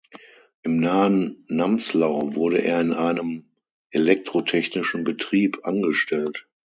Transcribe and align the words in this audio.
Im 0.63 0.79
nahen 0.79 1.45
Namslau 1.47 2.33
wurde 2.33 2.57
er 2.63 2.81
in 2.81 2.91
einem 2.91 3.45
elektrotechnischen 3.91 5.03
Betrieb 5.03 5.59
angestellt. 5.61 6.47